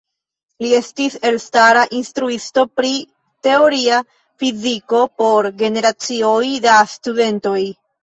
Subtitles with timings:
[0.63, 2.91] Li estis elstara instruisto pri
[3.49, 4.01] teoria
[4.43, 7.59] fiziko por generacioj da studantoj.